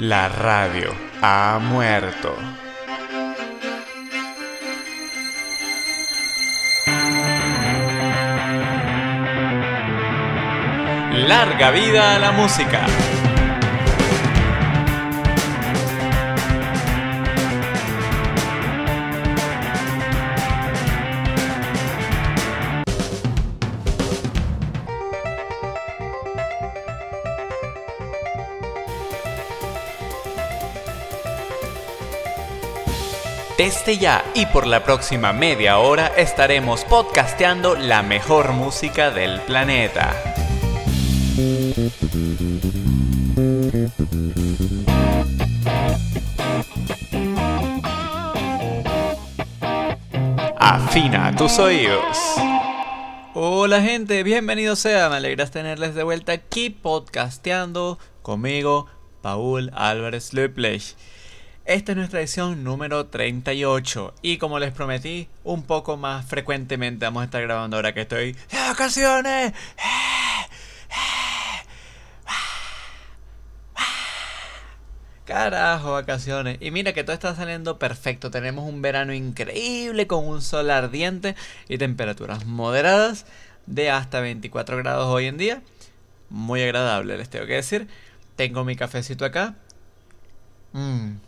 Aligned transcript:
La 0.00 0.28
radio 0.28 0.94
ha 1.20 1.58
muerto. 1.60 2.36
Larga 11.26 11.72
vida 11.72 12.14
a 12.14 12.18
la 12.20 12.30
música. 12.30 12.86
Desde 33.68 33.98
ya 33.98 34.24
y 34.34 34.46
por 34.46 34.66
la 34.66 34.82
próxima 34.82 35.34
media 35.34 35.76
hora 35.78 36.06
estaremos 36.16 36.86
podcasteando 36.86 37.76
la 37.76 38.02
mejor 38.02 38.52
música 38.52 39.10
del 39.10 39.42
planeta. 39.42 40.16
Afina 50.56 51.36
tus 51.36 51.58
oídos. 51.58 52.16
Hola 53.34 53.82
gente, 53.82 54.22
bienvenidos 54.22 54.78
sean, 54.78 55.10
me 55.10 55.18
alegras 55.18 55.50
tenerles 55.50 55.94
de 55.94 56.04
vuelta 56.04 56.32
aquí 56.32 56.70
podcasteando 56.70 57.98
conmigo, 58.22 58.86
Paul 59.20 59.70
Álvarez 59.74 60.32
Leplech. 60.32 60.96
Esta 61.68 61.92
es 61.92 61.98
nuestra 61.98 62.20
edición 62.20 62.64
número 62.64 63.08
38 63.08 64.14
y 64.22 64.38
como 64.38 64.58
les 64.58 64.72
prometí, 64.72 65.28
un 65.44 65.64
poco 65.64 65.98
más 65.98 66.24
frecuentemente 66.24 67.04
vamos 67.04 67.20
a 67.20 67.24
estar 67.26 67.42
grabando 67.42 67.76
ahora 67.76 67.92
que 67.92 68.00
estoy 68.00 68.32
de 68.32 68.58
vacaciones. 68.58 69.52
Carajo, 75.26 75.92
vacaciones. 75.92 76.56
Y 76.62 76.70
mira 76.70 76.94
que 76.94 77.04
todo 77.04 77.12
está 77.12 77.34
saliendo 77.36 77.78
perfecto. 77.78 78.30
Tenemos 78.30 78.66
un 78.66 78.80
verano 78.80 79.12
increíble 79.12 80.06
con 80.06 80.26
un 80.26 80.40
sol 80.40 80.70
ardiente 80.70 81.36
y 81.68 81.76
temperaturas 81.76 82.46
moderadas 82.46 83.26
de 83.66 83.90
hasta 83.90 84.20
24 84.20 84.78
grados 84.78 85.08
hoy 85.08 85.26
en 85.26 85.36
día. 85.36 85.60
Muy 86.30 86.62
agradable, 86.62 87.18
les 87.18 87.28
tengo 87.28 87.44
que 87.44 87.56
decir. 87.56 87.88
Tengo 88.36 88.64
mi 88.64 88.74
cafecito 88.74 89.26
acá. 89.26 89.54
Mmm 90.72 91.27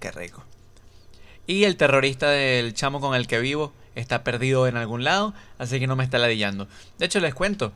Qué 0.00 0.10
rico. 0.10 0.44
Y 1.46 1.64
el 1.64 1.76
terrorista 1.76 2.28
del 2.28 2.74
chamo 2.74 3.00
con 3.00 3.14
el 3.14 3.26
que 3.26 3.38
vivo 3.38 3.72
está 3.94 4.24
perdido 4.24 4.66
en 4.66 4.76
algún 4.76 5.04
lado, 5.04 5.32
así 5.58 5.78
que 5.78 5.86
no 5.86 5.96
me 5.96 6.04
está 6.04 6.18
ladillando. 6.18 6.68
De 6.98 7.06
hecho, 7.06 7.20
les 7.20 7.34
cuento. 7.34 7.72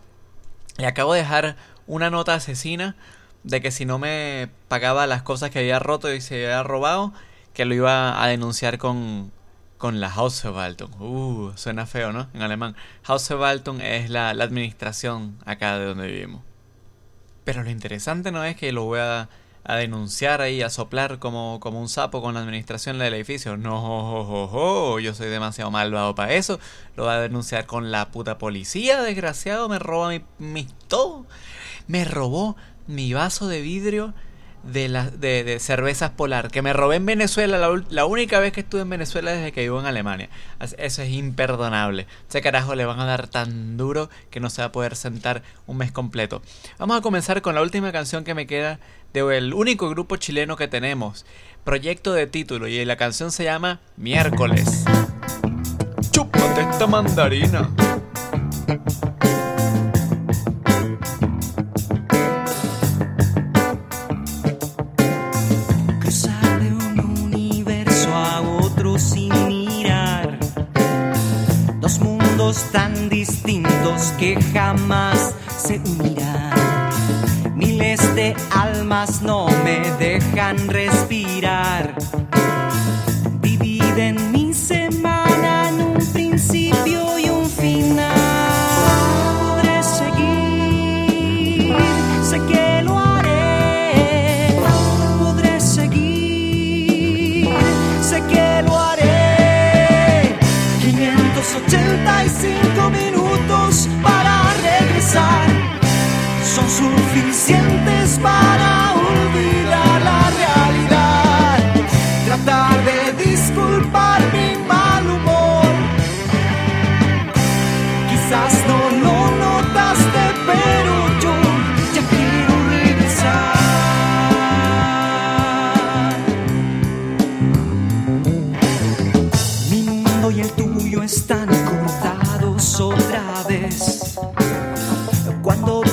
Le 0.77 0.87
acabo 0.87 1.15
de 1.15 1.21
dejar 1.21 1.57
una 1.87 2.11
nota 2.11 2.35
asesina 2.35 2.97
de 3.43 3.61
que 3.61 3.71
si 3.71 3.85
no 3.85 3.99
me 3.99 4.51
pagaba 4.69 5.07
las 5.07 5.23
cosas 5.23 5.51
que 5.51 5.61
había 5.61 5.79
roto 5.79 6.13
y 6.13 6.21
se 6.21 6.45
había 6.45 6.63
robado, 6.63 7.13
que 7.55 7.65
lo 7.65 7.75
iba 7.75 8.23
a 8.23 8.27
denunciar 8.27 8.79
con, 8.79 9.33
con 9.79 10.01
la 10.01 10.09
Hausverwaltung. 10.09 11.01
Uh, 11.01 11.53
suena 11.57 11.87
feo, 11.87 12.13
¿no? 12.13 12.29
En 12.35 12.43
alemán. 12.43 12.77
Hausverwaltung 13.05 13.81
es 13.81 14.11
la, 14.11 14.35
la 14.35 14.45
administración 14.45 15.39
acá 15.47 15.79
de 15.79 15.87
donde 15.87 16.07
vivimos. 16.07 16.43
Pero 17.45 17.63
lo 17.63 17.71
interesante 17.71 18.31
no 18.31 18.45
es 18.45 18.57
que 18.57 18.73
lo 18.73 18.85
voy 18.85 19.01
a 19.01 19.29
a 19.65 19.77
denunciar 19.77 20.41
ahí, 20.41 20.63
a 20.63 20.71
soplar 20.71 21.19
como, 21.19 21.61
como 21.61 21.81
un 21.81 21.89
sapo 21.89 22.23
con 22.23 22.35
la 22.35 22.41
administración 22.41 22.99
del 22.99 23.15
edificio. 23.15 23.57
No, 23.57 24.99
yo 24.99 25.15
soy 25.15 25.29
demasiado 25.29 25.71
malvado 25.71 26.15
para 26.15 26.35
eso. 26.35 26.59
Lo 26.97 27.05
va 27.05 27.15
a 27.15 27.21
denunciar 27.21 27.67
con 27.67 27.91
la 27.91 28.11
puta 28.11 28.39
policía, 28.39 29.03
desgraciado. 29.03 29.69
Me 29.69 29.79
roba 29.79 30.09
mi, 30.09 30.23
mi 30.39 30.67
todo. 30.89 31.27
Me 31.87 32.05
robó 32.05 32.57
mi 32.87 33.13
vaso 33.13 33.49
de 33.49 33.61
vidrio 33.61 34.15
de, 34.63 34.89
la, 34.89 35.11
de, 35.11 35.59
cervezas 35.61 36.11
polar 36.11 36.51
que 36.51 36.63
me 36.63 36.73
robé 36.73 36.97
en 36.97 37.07
Venezuela 37.07 37.59
la, 37.89 38.05
única 38.05 38.41
vez 38.41 38.53
que 38.53 38.61
estuve 38.61 38.83
en 38.83 38.91
Venezuela 38.91 39.33
desde 39.33 39.53
que 39.53 39.63
vivo 39.63 39.81
en 39.81 39.87
Alemania. 39.87 40.29
Eso 40.79 41.03
es 41.03 41.11
imperdonable. 41.11 42.07
Ese 42.29 42.43
carajo 42.43 42.75
le 42.75 42.85
van 42.85 43.01
a 43.01 43.07
dar 43.07 43.27
tan 43.29 43.77
duro 43.77 44.11
que 44.31 44.41
no 44.41 44.51
se 44.51 44.63
va 44.63 44.67
a 44.67 44.73
poder 44.73 44.97
sentar 44.97 45.43
un 45.67 45.79
mes 45.79 45.93
completo. 45.93 46.43
Vamos 46.79 46.99
a 46.99 47.01
comenzar 47.01 47.43
con 47.43 47.55
la 47.55 47.63
última 47.63 47.93
canción 47.93 48.25
que 48.25 48.35
me 48.35 48.47
queda 48.47 48.79
del 49.13 49.55
único 49.55 49.89
grupo 49.89 50.17
chileno 50.17 50.57
que 50.57 50.69
tenemos. 50.69 51.25
Proyecto 51.65 52.13
de 52.13 52.27
título 52.27 52.69
y 52.69 52.85
la 52.85 52.97
canción 52.97 53.33
se 53.33 53.45
llama 53.45 53.81
Miércoles. 53.97 54.85
Chúpate 56.11 56.63
esta 56.71 56.87
mandarina. 56.87 57.71
Tan 72.73 73.09
distintos 73.09 74.13
que 74.19 74.37
jamás 74.53 75.35
se 75.57 75.79
unirán. 75.79 76.91
Miles 77.55 78.15
de 78.17 78.35
almas 78.51 79.23
no 79.23 79.47
me 79.65 79.79
dejan 79.99 80.57
respirar. 80.67 81.20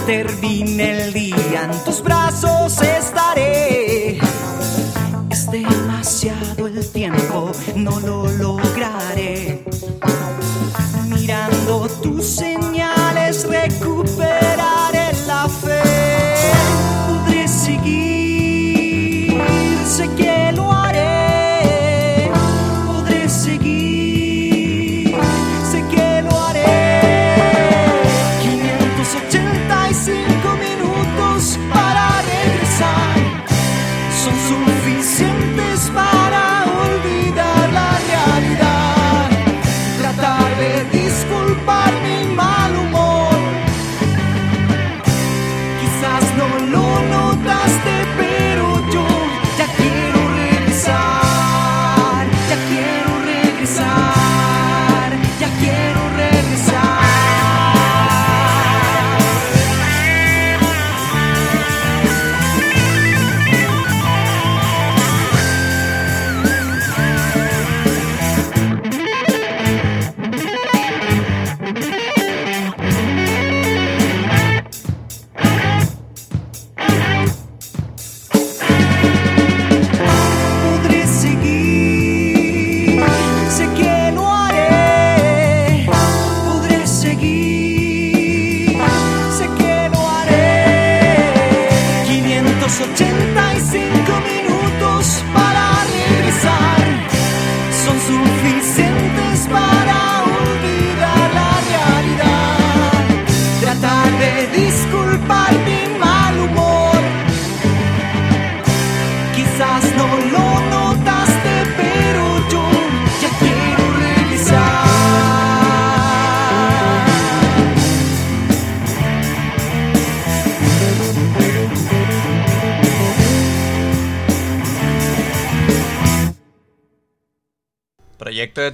Termine 0.08 1.04
el 1.04 1.12
día 1.12 1.70
en 1.70 1.84
tus 1.84 2.02
brazos 2.02 2.82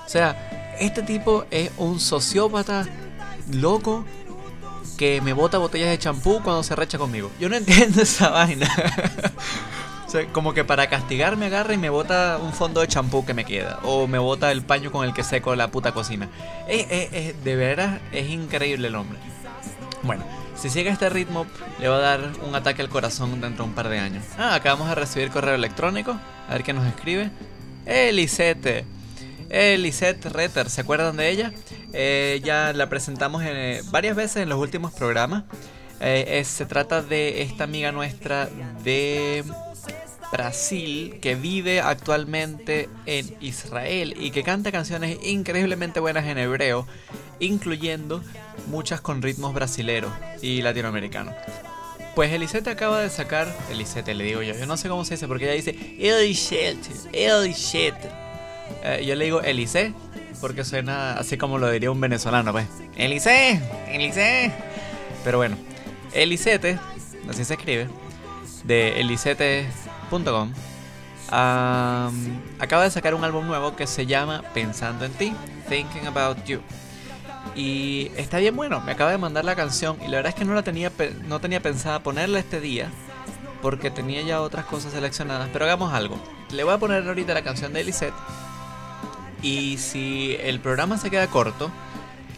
O 0.05 0.09
sea, 0.09 0.75
este 0.79 1.01
tipo 1.01 1.45
es 1.51 1.71
un 1.77 1.99
sociópata 1.99 2.85
loco 3.51 4.05
que 4.97 5.21
me 5.21 5.33
bota 5.33 5.57
botellas 5.57 5.89
de 5.89 5.99
champú 5.99 6.41
cuando 6.43 6.63
se 6.63 6.75
recha 6.75 6.97
conmigo. 6.97 7.31
Yo 7.39 7.49
no 7.49 7.55
entiendo 7.57 8.01
esa 8.01 8.29
vaina. 8.29 8.69
como 10.31 10.53
que 10.53 10.63
para 10.63 10.87
castigar 10.87 11.37
me 11.37 11.47
agarra 11.47 11.73
y 11.73 11.77
me 11.77 11.89
bota 11.89 12.37
un 12.39 12.53
fondo 12.53 12.81
de 12.81 12.87
champú 12.87 13.25
que 13.25 13.33
me 13.33 13.45
queda. 13.45 13.79
O 13.83 14.07
me 14.07 14.19
bota 14.19 14.51
el 14.51 14.61
paño 14.61 14.91
con 14.91 15.05
el 15.05 15.13
que 15.13 15.23
seco 15.23 15.55
la 15.55 15.69
puta 15.69 15.91
cocina. 15.91 16.29
de 16.67 17.55
veras, 17.55 17.99
es 18.11 18.29
increíble 18.29 18.89
el 18.89 18.95
hombre. 18.95 19.17
Bueno, 20.03 20.23
si 20.55 20.69
sigue 20.69 20.89
este 20.89 21.09
ritmo, 21.09 21.45
le 21.79 21.87
va 21.87 21.97
a 21.97 21.99
dar 21.99 22.31
un 22.47 22.55
ataque 22.55 22.81
al 22.81 22.89
corazón 22.89 23.41
dentro 23.41 23.63
de 23.63 23.69
un 23.69 23.75
par 23.75 23.89
de 23.89 23.99
años. 23.99 24.23
Ah, 24.37 24.55
acabamos 24.55 24.87
de 24.87 24.95
recibir 24.95 25.29
correo 25.29 25.55
electrónico. 25.55 26.17
A 26.47 26.53
ver 26.53 26.63
qué 26.63 26.73
nos 26.73 26.85
escribe. 26.85 27.31
Elisete. 27.85 28.85
Elisette 29.49 30.25
Retter, 30.25 30.69
¿se 30.69 30.81
acuerdan 30.81 31.17
de 31.17 31.29
ella? 31.29 31.53
Eh, 31.93 32.41
ya 32.43 32.73
la 32.73 32.89
presentamos 32.89 33.43
varias 33.91 34.15
veces 34.15 34.37
en 34.37 34.49
los 34.49 34.59
últimos 34.59 34.91
programas. 34.93 35.43
Eh, 35.99 36.43
se 36.45 36.65
trata 36.65 37.01
de 37.01 37.43
esta 37.43 37.63
amiga 37.63 37.91
nuestra 37.91 38.49
de 38.83 39.43
Brasil 40.33 41.19
que 41.21 41.35
vive 41.35 41.79
actualmente 41.79 42.89
en 43.05 43.35
Israel 43.39 44.15
y 44.19 44.31
que 44.31 44.41
canta 44.41 44.71
canciones 44.71 45.19
increíblemente 45.23 45.99
buenas 45.99 46.25
en 46.25 46.39
hebreo, 46.39 46.87
incluyendo 47.39 48.23
muchas 48.67 48.99
con 48.99 49.21
ritmos 49.21 49.53
brasileros 49.53 50.11
y 50.41 50.63
latinoamericanos. 50.63 51.35
Pues 52.15 52.31
Elisete 52.31 52.71
acaba 52.71 52.99
de 53.01 53.11
sacar, 53.11 53.47
Elisete 53.71 54.15
le 54.15 54.23
digo 54.23 54.41
yo, 54.41 54.55
yo 54.55 54.65
no 54.65 54.75
sé 54.75 54.89
cómo 54.89 55.05
se 55.05 55.13
dice 55.13 55.27
porque 55.27 55.45
ella 55.45 55.53
dice 55.53 55.97
Elisete, 55.99 56.89
Elisete. 57.13 58.22
Eh, 58.83 59.03
yo 59.05 59.15
le 59.15 59.25
digo 59.25 59.41
Elise 59.41 59.93
porque 60.41 60.65
suena 60.65 61.13
así 61.13 61.37
como 61.37 61.57
lo 61.57 61.69
diría 61.69 61.91
un 61.91 62.01
venezolano, 62.01 62.51
pues. 62.51 62.67
Elise, 62.95 63.61
Elise. 63.87 64.51
Pero 65.23 65.37
bueno, 65.37 65.55
Elisete, 66.13 66.79
así 67.29 67.45
se 67.45 67.53
escribe, 67.53 67.87
de 68.65 68.99
Elisete 68.99 69.67
acaba 72.59 72.83
de 72.83 72.91
sacar 72.91 73.15
un 73.15 73.23
álbum 73.23 73.47
nuevo 73.47 73.75
que 73.75 73.87
se 73.87 74.05
llama 74.05 74.43
Pensando 74.53 75.05
en 75.05 75.13
ti, 75.13 75.33
Thinking 75.69 76.07
About 76.07 76.43
You. 76.45 76.59
Y 77.55 78.11
está 78.15 78.37
bien 78.39 78.55
bueno, 78.55 78.81
me 78.81 78.91
acaba 78.91 79.11
de 79.11 79.17
mandar 79.17 79.45
la 79.45 79.55
canción 79.55 79.97
y 80.01 80.07
la 80.07 80.17
verdad 80.17 80.29
es 80.29 80.35
que 80.35 80.45
no 80.45 80.53
la 80.53 80.63
tenía 80.63 80.91
no 81.25 81.39
tenía 81.39 81.61
pensada 81.61 82.01
ponerla 82.01 82.39
este 82.39 82.59
día 82.59 82.89
porque 83.61 83.91
tenía 83.91 84.21
ya 84.21 84.41
otras 84.41 84.65
cosas 84.65 84.91
seleccionadas, 84.91 85.49
pero 85.53 85.65
hagamos 85.65 85.93
algo. 85.93 86.17
Le 86.51 86.63
voy 86.63 86.73
a 86.73 86.77
poner 86.77 87.07
ahorita 87.07 87.33
la 87.33 87.43
canción 87.43 87.73
de 87.73 87.83
Lisette 87.83 88.13
y 89.43 89.77
si 89.77 90.37
el 90.39 90.59
programa 90.59 90.97
se 90.97 91.11
queda 91.11 91.27
corto, 91.27 91.69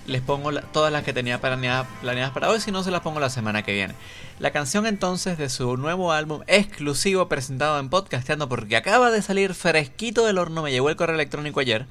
les 0.07 0.21
pongo 0.21 0.51
todas 0.73 0.91
las 0.91 1.03
que 1.03 1.13
tenía 1.13 1.39
planeadas, 1.39 1.87
planeadas 2.01 2.33
para 2.33 2.49
hoy, 2.49 2.59
si 2.59 2.71
no 2.71 2.83
se 2.83 2.91
las 2.91 3.01
pongo 3.01 3.19
la 3.19 3.29
semana 3.29 3.63
que 3.63 3.73
viene. 3.73 3.93
La 4.39 4.51
canción 4.51 4.85
entonces 4.85 5.37
de 5.37 5.49
su 5.49 5.77
nuevo 5.77 6.11
álbum 6.11 6.41
exclusivo 6.47 7.29
presentado 7.29 7.79
en 7.79 7.89
Podcasteando 7.89 8.49
porque 8.49 8.75
acaba 8.75 9.11
de 9.11 9.21
salir 9.21 9.53
fresquito 9.53 10.25
del 10.25 10.37
horno, 10.37 10.63
me 10.63 10.71
llegó 10.71 10.89
el 10.89 10.95
correo 10.95 11.15
electrónico 11.15 11.59
ayer. 11.59 11.85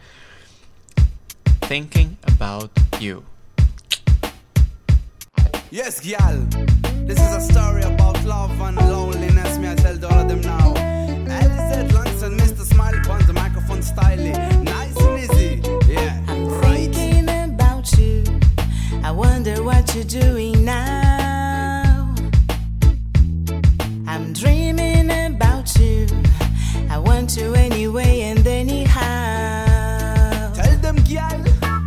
Thinking 1.69 2.19
About 2.39 2.71
You. 3.01 3.23
Yes, 5.71 6.01
gal. 6.01 6.47
This 7.07 7.19
is 7.19 7.35
a 7.35 7.41
story 7.41 7.83
about 7.83 8.23
love 8.25 8.61
and 8.61 8.77
loneliness. 8.77 9.59
Me, 9.59 9.69
I 9.69 9.75
tell 9.75 10.05
all 10.05 10.21
of 10.21 10.29
them 10.29 10.41
now. 10.43 10.75
Langston, 11.93 12.37
Mr. 12.39 12.65
Smile, 12.65 13.11
on 13.11 13.27
the 13.27 13.33
microphone 13.33 13.83
styling. 13.83 14.74
What 19.95 20.13
you're 20.13 20.23
doing 20.23 20.65
now. 20.65 22.15
I'm 24.07 24.33
dreaming 24.33 25.11
about 25.11 25.77
you. 25.79 26.07
I 26.91 26.99
want 26.99 27.37
you 27.37 27.55
anyway 27.55 28.23
and 28.23 28.47
anyhow. 28.47 30.53
Tell 30.53 30.77
them, 30.79 30.97
girl. 30.97 31.45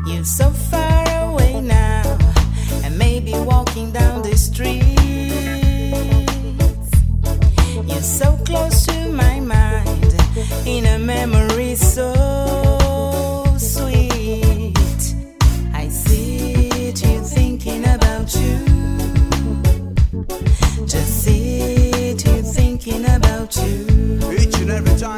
You're 0.08 0.24
so 0.24 0.50
far 0.50 1.32
away 1.32 1.60
now, 1.60 2.18
and 2.84 2.98
maybe 2.98 3.34
walking 3.34 3.92
down 3.92 4.22
the 4.22 4.38
street. 4.38 4.84
You're 7.88 8.02
so 8.02 8.38
close 8.46 8.86
to 8.86 9.12
my 9.12 9.40
mind, 9.40 10.16
in 10.66 10.86
a 10.86 11.00
memory 11.00 11.76
so 11.76 12.67
every 24.78 24.96
time, 25.00 25.17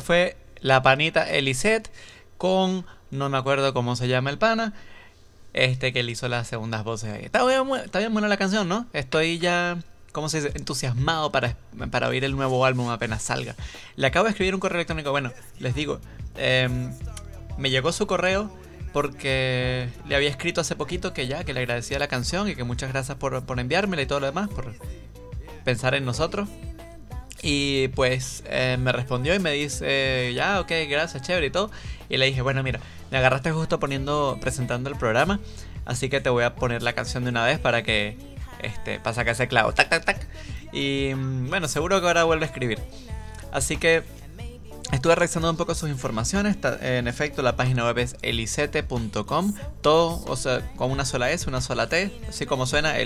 Fue 0.00 0.36
la 0.60 0.82
panita 0.82 1.30
Elisette 1.30 1.90
con 2.38 2.84
no 3.10 3.28
me 3.28 3.38
acuerdo 3.38 3.72
cómo 3.72 3.96
se 3.96 4.08
llama 4.08 4.30
el 4.30 4.38
pana. 4.38 4.74
Este 5.52 5.92
que 5.92 6.02
le 6.02 6.12
hizo 6.12 6.28
las 6.28 6.48
segundas 6.48 6.84
voces 6.84 7.12
ahí. 7.12 7.24
Está 7.24 7.44
bien, 7.46 7.62
está 7.84 7.98
bien 7.98 8.12
buena 8.12 8.28
la 8.28 8.36
canción, 8.36 8.68
¿no? 8.68 8.86
Estoy 8.92 9.38
ya, 9.38 9.78
¿cómo 10.12 10.28
se 10.28 10.42
dice? 10.42 10.58
Entusiasmado 10.58 11.32
para, 11.32 11.56
para 11.90 12.08
oír 12.08 12.24
el 12.24 12.36
nuevo 12.36 12.66
álbum 12.66 12.90
apenas 12.90 13.22
salga. 13.22 13.54
Le 13.96 14.06
acabo 14.06 14.24
de 14.24 14.32
escribir 14.32 14.54
un 14.54 14.60
correo 14.60 14.76
electrónico. 14.76 15.10
Bueno, 15.12 15.32
les 15.58 15.74
digo, 15.74 16.00
em, 16.36 16.92
me 17.56 17.70
llegó 17.70 17.92
su 17.92 18.06
correo 18.06 18.50
porque 18.92 19.88
le 20.06 20.16
había 20.16 20.28
escrito 20.28 20.60
hace 20.60 20.76
poquito 20.76 21.14
que 21.14 21.26
ya, 21.26 21.44
que 21.44 21.54
le 21.54 21.60
agradecía 21.60 21.98
la 21.98 22.08
canción 22.08 22.48
y 22.48 22.54
que 22.54 22.64
muchas 22.64 22.90
gracias 22.90 23.16
por, 23.16 23.44
por 23.46 23.58
enviármela 23.58 24.02
y 24.02 24.06
todo 24.06 24.20
lo 24.20 24.26
demás, 24.26 24.50
por 24.50 24.74
pensar 25.64 25.94
en 25.94 26.04
nosotros. 26.04 26.48
Y 27.42 27.88
pues 27.88 28.42
eh, 28.46 28.76
me 28.78 28.92
respondió 28.92 29.34
y 29.34 29.38
me 29.38 29.52
dice, 29.52 30.32
ya, 30.34 30.60
ok, 30.60 30.72
gracias, 30.88 31.22
chévere 31.22 31.46
y 31.46 31.50
todo. 31.50 31.70
Y 32.08 32.16
le 32.16 32.26
dije, 32.26 32.42
bueno, 32.42 32.62
mira, 32.62 32.80
me 33.10 33.18
agarraste 33.18 33.52
justo 33.52 33.78
poniendo, 33.78 34.38
presentando 34.40 34.90
el 34.90 34.96
programa, 34.96 35.40
así 35.84 36.08
que 36.08 36.20
te 36.20 36.30
voy 36.30 36.44
a 36.44 36.54
poner 36.54 36.82
la 36.82 36.94
canción 36.94 37.24
de 37.24 37.30
una 37.30 37.44
vez 37.44 37.58
para 37.58 37.82
que, 37.82 38.16
este, 38.62 38.98
para 39.00 39.14
sacar 39.14 39.34
ese 39.34 39.48
clavo, 39.48 39.72
tac, 39.72 39.88
tac, 39.88 40.04
tac. 40.04 40.26
Y 40.72 41.12
mm, 41.14 41.48
bueno, 41.48 41.68
seguro 41.68 42.00
que 42.00 42.06
ahora 42.06 42.24
vuelve 42.24 42.44
a 42.44 42.48
escribir. 42.48 42.78
Así 43.52 43.76
que 43.76 44.02
estuve 44.92 45.14
revisando 45.14 45.50
un 45.50 45.56
poco 45.56 45.74
sus 45.74 45.88
informaciones. 45.88 46.56
En 46.80 47.08
efecto, 47.08 47.42
la 47.42 47.56
página 47.56 47.84
web 47.84 47.98
es 47.98 48.16
elisete.com. 48.22 49.54
Todo, 49.80 50.24
o 50.26 50.36
sea, 50.36 50.60
con 50.76 50.90
una 50.90 51.04
sola 51.04 51.30
S, 51.30 51.48
una 51.48 51.60
sola 51.60 51.88
T, 51.88 52.12
así 52.28 52.46
como 52.46 52.66
suena, 52.66 52.98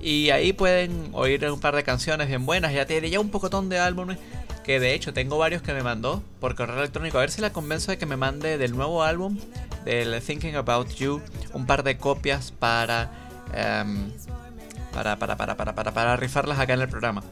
Y 0.00 0.30
ahí 0.30 0.52
pueden 0.52 1.10
oír 1.12 1.44
un 1.50 1.60
par 1.60 1.74
de 1.74 1.84
canciones 1.84 2.28
bien 2.28 2.46
buenas. 2.46 2.72
Ya 2.72 2.86
tiene 2.86 3.10
ya 3.10 3.20
un 3.20 3.30
pocotón 3.30 3.68
de 3.68 3.78
álbumes. 3.78 4.18
Que 4.64 4.80
de 4.80 4.94
hecho 4.94 5.12
tengo 5.12 5.38
varios 5.38 5.62
que 5.62 5.72
me 5.72 5.82
mandó 5.82 6.22
por 6.40 6.56
correo 6.56 6.78
electrónico. 6.78 7.18
A 7.18 7.20
ver 7.20 7.30
si 7.30 7.40
la 7.40 7.52
convenzo 7.52 7.92
de 7.92 7.98
que 7.98 8.06
me 8.06 8.16
mande 8.16 8.58
del 8.58 8.76
nuevo 8.76 9.04
álbum, 9.04 9.38
del 9.84 10.20
Thinking 10.20 10.56
About 10.56 10.92
You, 10.96 11.22
un 11.52 11.66
par 11.66 11.84
de 11.84 11.96
copias 11.98 12.50
para, 12.50 13.12
em, 13.54 14.10
para, 14.92 15.16
para, 15.18 15.36
para, 15.36 15.56
para, 15.56 15.74
para, 15.74 15.94
para 15.94 16.16
rifarlas 16.16 16.58
acá 16.58 16.74
en 16.74 16.80
el 16.80 16.88
programa. 16.88 17.22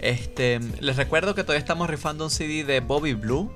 Este, 0.00 0.60
les 0.80 0.96
recuerdo 0.96 1.34
que 1.34 1.42
todavía 1.42 1.60
estamos 1.60 1.88
rifando 1.88 2.24
un 2.24 2.30
CD 2.30 2.64
de 2.64 2.80
Bobby 2.80 3.14
Blue. 3.14 3.50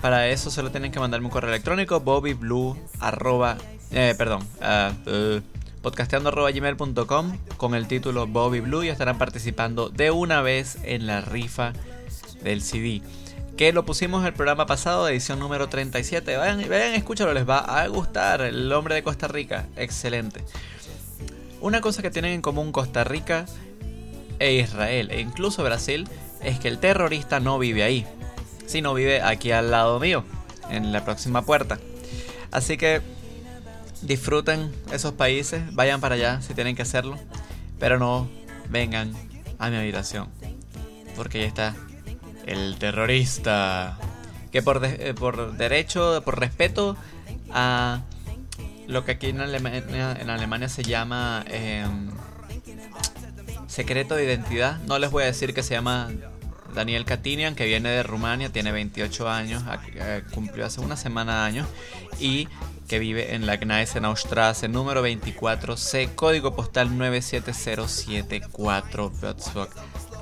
Para 0.00 0.28
eso 0.28 0.50
solo 0.50 0.70
tienen 0.70 0.92
que 0.92 1.00
mandarme 1.00 1.26
un 1.26 1.32
correo 1.32 1.50
electrónico 1.50 1.98
bobbyblue 2.00 2.76
arroba, 3.00 3.58
eh, 3.90 4.14
perdón, 4.16 4.46
eh, 4.62 5.40
podcasteando 5.82 6.28
arroba 6.30 6.50
gmail.com 6.50 7.38
con 7.56 7.74
el 7.74 7.86
título 7.86 8.26
Bobby 8.26 8.60
Blue 8.60 8.84
y 8.84 8.88
estarán 8.88 9.18
participando 9.18 9.88
de 9.88 10.10
una 10.10 10.42
vez 10.42 10.78
en 10.82 11.06
la 11.06 11.20
rifa 11.20 11.72
del 12.42 12.62
CD. 12.62 13.02
Que 13.56 13.72
lo 13.72 13.84
pusimos 13.84 14.20
en 14.20 14.28
el 14.28 14.34
programa 14.34 14.66
pasado, 14.66 15.08
edición 15.08 15.38
número 15.40 15.68
37. 15.68 16.36
Vayan, 16.36 16.58
vayan, 16.68 16.94
escúchalo, 16.94 17.34
les 17.34 17.48
va 17.48 17.58
a 17.58 17.86
gustar. 17.88 18.40
El 18.42 18.72
hombre 18.72 18.94
de 18.94 19.02
Costa 19.02 19.26
Rica, 19.26 19.66
excelente. 19.76 20.44
Una 21.60 21.80
cosa 21.80 22.02
que 22.02 22.10
tienen 22.10 22.32
en 22.32 22.42
común 22.42 22.70
Costa 22.70 23.02
Rica 23.02 23.46
e 24.38 24.54
Israel, 24.54 25.10
e 25.10 25.20
incluso 25.20 25.64
Brasil, 25.64 26.08
es 26.42 26.60
que 26.60 26.68
el 26.68 26.78
terrorista 26.78 27.40
no 27.40 27.58
vive 27.58 27.82
ahí, 27.82 28.06
sino 28.66 28.94
vive 28.94 29.22
aquí 29.22 29.50
al 29.50 29.72
lado 29.72 29.98
mío, 29.98 30.24
en 30.70 30.92
la 30.92 31.04
próxima 31.04 31.42
puerta. 31.42 31.80
Así 32.52 32.76
que 32.76 33.02
disfruten 34.02 34.72
esos 34.92 35.12
países, 35.12 35.62
vayan 35.74 36.00
para 36.00 36.14
allá 36.14 36.40
si 36.42 36.54
tienen 36.54 36.76
que 36.76 36.82
hacerlo, 36.82 37.18
pero 37.78 37.98
no 37.98 38.28
vengan 38.68 39.12
a 39.58 39.70
mi 39.70 39.76
habitación, 39.76 40.28
porque 41.16 41.38
ahí 41.38 41.44
está 41.44 41.74
el 42.46 42.78
terrorista, 42.78 43.98
que 44.52 44.62
por, 44.62 44.84
eh, 44.84 45.14
por 45.14 45.56
derecho, 45.56 46.22
por 46.24 46.38
respeto 46.40 46.96
a 47.50 48.02
lo 48.86 49.04
que 49.04 49.12
aquí 49.12 49.28
en 49.28 49.40
Alemania, 49.40 50.68
se 50.68 50.82
llama... 50.82 51.44
em, 51.48 52.10
secreto 53.68 54.16
de 54.16 54.24
identidad. 54.24 54.80
No 54.88 54.98
les 54.98 55.10
voy 55.10 55.22
a 55.22 55.26
decir 55.26 55.54
que 55.54 55.62
se 55.62 55.74
llama 55.74 56.10
Daniel 56.74 57.04
Katinian, 57.04 57.54
que 57.54 57.64
viene 57.64 57.90
de 57.90 58.02
Rumania, 58.02 58.50
tiene 58.50 58.72
28 58.72 59.28
años, 59.28 59.62
eh, 59.94 60.24
cumplió 60.34 60.66
hace 60.66 60.80
una 60.80 60.96
semana 60.96 61.44
años 61.44 61.68
y 62.18 62.48
que 62.88 62.98
vive 62.98 63.34
en 63.34 63.46
la 63.46 63.56
Gneisenaustrasse 63.56 64.68
número 64.68 65.06
24C, 65.06 66.14
código 66.14 66.54
postal 66.56 66.96
97074, 66.96 69.12
Würzburg, 69.20 69.70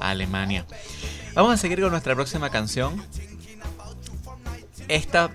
Alemania. 0.00 0.66
Vamos 1.34 1.54
a 1.54 1.56
seguir 1.56 1.80
con 1.80 1.90
nuestra 1.90 2.14
próxima 2.14 2.50
canción. 2.50 3.02
Esta 4.88 5.30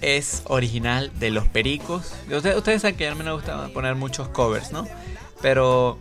es 0.00 0.42
original 0.46 1.10
de 1.18 1.30
Los 1.30 1.46
Pericos. 1.48 2.12
Ustedes, 2.30 2.56
ustedes 2.56 2.82
saben 2.82 2.96
que 2.96 3.08
a 3.08 3.14
mí 3.14 3.22
me 3.22 3.32
gusta 3.32 3.68
poner 3.68 3.94
muchos 3.94 4.28
covers, 4.28 4.72
¿no? 4.72 4.86
Pero 5.42 5.98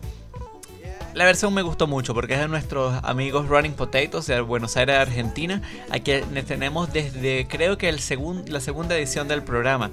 la 1.14 1.26
versión 1.26 1.54
me 1.54 1.62
gustó 1.62 1.88
mucho 1.88 2.14
porque 2.14 2.34
es 2.34 2.40
de 2.40 2.48
nuestros 2.48 3.00
amigos 3.04 3.48
Running 3.48 3.74
Potatoes 3.74 4.28
de 4.28 4.42
Buenos 4.42 4.78
Aires, 4.78 4.98
Argentina. 4.98 5.62
Aquí 5.92 6.14
tenemos 6.48 6.92
desde 6.92 7.48
creo 7.48 7.78
que 7.78 7.90
el 7.90 8.00
segun- 8.00 8.46
la 8.48 8.60
segunda 8.60 8.98
edición 8.98 9.28
del 9.28 9.44
programa. 9.44 9.92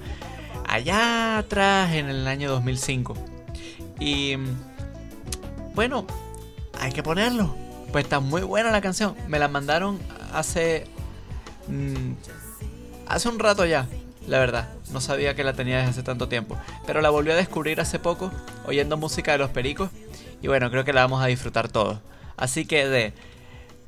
Allá 0.71 1.37
atrás 1.37 1.91
en 1.95 2.07
el 2.09 2.25
año 2.29 2.49
2005. 2.49 3.13
Y 3.99 4.37
bueno, 5.75 6.07
hay 6.79 6.93
que 6.93 7.03
ponerlo. 7.03 7.53
Pues 7.91 8.05
está 8.05 8.21
muy 8.21 8.41
buena 8.41 8.71
la 8.71 8.79
canción. 8.79 9.13
Me 9.27 9.37
la 9.37 9.49
mandaron 9.49 9.99
hace... 10.31 10.85
mm, 11.67 12.13
hace 13.05 13.27
un 13.27 13.39
rato 13.39 13.65
ya, 13.65 13.85
la 14.25 14.39
verdad. 14.39 14.69
No 14.93 15.01
sabía 15.01 15.35
que 15.35 15.43
la 15.43 15.51
tenía 15.51 15.79
desde 15.79 15.89
hace 15.89 16.03
tanto 16.03 16.29
tiempo. 16.29 16.57
Pero 16.87 17.01
la 17.01 17.09
volví 17.09 17.31
a 17.31 17.35
descubrir 17.35 17.81
hace 17.81 17.99
poco, 17.99 18.31
oyendo 18.65 18.95
música 18.95 19.33
de 19.33 19.39
los 19.39 19.49
pericos. 19.49 19.89
Y 20.41 20.47
bueno, 20.47 20.71
creo 20.71 20.85
que 20.85 20.93
la 20.93 21.01
vamos 21.01 21.21
a 21.21 21.25
disfrutar 21.27 21.67
todos. 21.67 21.99
Así 22.37 22.65
que 22.65 22.87
de 22.87 23.13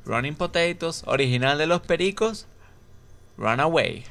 Running 0.04 0.34
Potatoes, 0.34 1.02
original 1.06 1.56
de 1.56 1.66
los 1.66 1.80
pericos, 1.80 2.46
Runaway. 3.38 4.04